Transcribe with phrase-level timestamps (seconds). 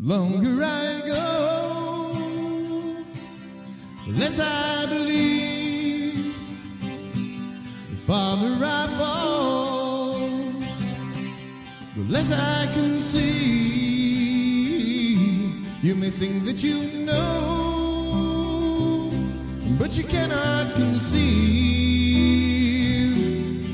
[0.00, 2.12] longer I go,
[4.06, 6.34] the less I believe,
[7.90, 10.18] the farther I fall,
[11.96, 13.96] the less I can see.
[15.82, 19.10] You may think that you know,
[19.78, 21.26] but you cannot conceive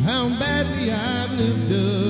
[0.05, 2.04] how badly I've lived up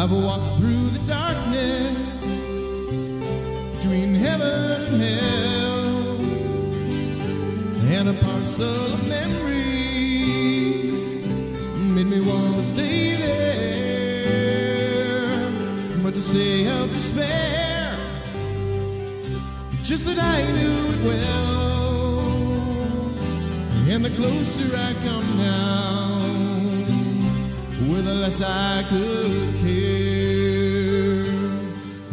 [0.00, 2.24] I've walked through the darkness
[3.74, 6.20] between heaven and hell,
[7.96, 10.30] and a parcel of memories
[11.96, 14.30] made me want to stay there.
[16.04, 17.96] But to say of despair,
[19.82, 21.48] just that I knew it well.
[23.90, 25.77] And the closer I come now,
[28.02, 31.24] the less I could care.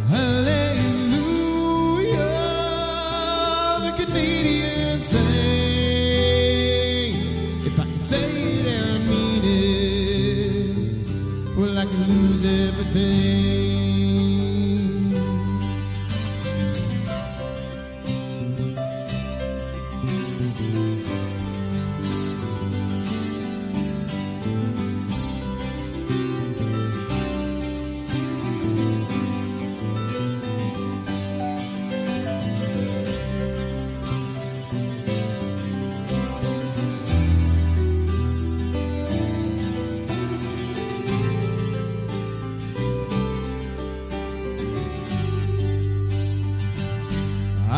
[0.10, 1.06] Hallelujah,
[3.86, 5.24] the Canadian sing.
[7.66, 10.78] If I could say it and mean it,
[11.58, 13.75] well, I could lose everything.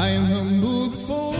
[0.08, 1.34] I am humble before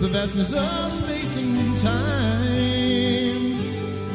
[0.00, 3.56] the vastness of space and time.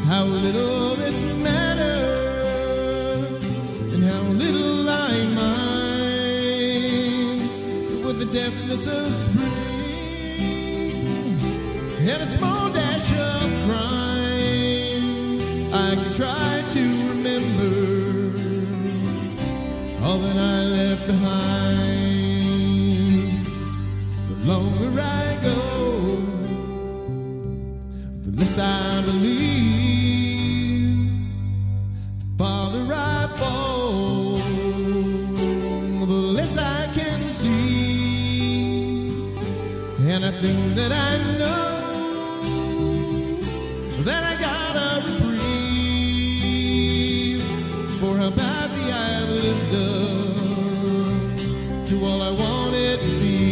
[0.08, 3.50] How little this matters,
[3.94, 4.94] and how little I
[5.42, 7.42] mind.
[8.06, 9.52] With the deftness of spring
[12.12, 15.04] and a small dash of crime,
[15.74, 17.76] I can try to remember
[20.06, 20.40] all that I
[20.78, 21.55] left behind.
[28.46, 29.50] Less I believe,
[32.20, 34.36] the farther I fall,
[36.06, 38.36] the less I can see.
[40.12, 40.24] And
[40.78, 41.72] that I know
[44.04, 45.42] that I got a reprieve
[48.00, 50.36] for how badly I've lived up
[51.90, 53.48] to all I wanted to be.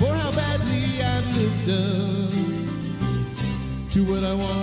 [0.00, 2.01] For how badly I've lived up
[4.32, 4.61] I be.